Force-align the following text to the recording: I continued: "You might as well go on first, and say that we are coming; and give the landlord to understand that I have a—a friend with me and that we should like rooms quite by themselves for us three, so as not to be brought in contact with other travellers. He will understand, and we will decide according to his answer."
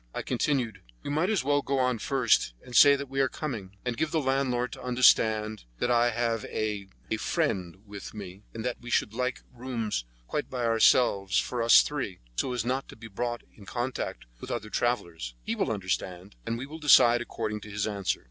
I 0.15 0.23
continued: 0.23 0.81
"You 1.03 1.11
might 1.11 1.29
as 1.29 1.43
well 1.43 1.61
go 1.61 1.77
on 1.77 1.99
first, 1.99 2.55
and 2.65 2.75
say 2.75 2.95
that 2.95 3.07
we 3.07 3.19
are 3.19 3.29
coming; 3.29 3.77
and 3.85 3.95
give 3.95 4.09
the 4.09 4.19
landlord 4.19 4.71
to 4.71 4.81
understand 4.81 5.65
that 5.77 5.91
I 5.91 6.09
have 6.09 6.43
a—a 6.45 7.17
friend 7.17 7.83
with 7.85 8.11
me 8.15 8.41
and 8.51 8.65
that 8.65 8.81
we 8.81 8.89
should 8.89 9.13
like 9.13 9.43
rooms 9.53 10.05
quite 10.25 10.49
by 10.49 10.63
themselves 10.63 11.37
for 11.37 11.61
us 11.61 11.83
three, 11.83 12.17
so 12.35 12.51
as 12.51 12.65
not 12.65 12.87
to 12.89 12.95
be 12.95 13.09
brought 13.09 13.43
in 13.55 13.67
contact 13.67 14.25
with 14.39 14.49
other 14.49 14.71
travellers. 14.71 15.35
He 15.43 15.53
will 15.55 15.71
understand, 15.71 16.35
and 16.47 16.57
we 16.57 16.65
will 16.65 16.79
decide 16.79 17.21
according 17.21 17.61
to 17.61 17.69
his 17.69 17.85
answer." 17.85 18.19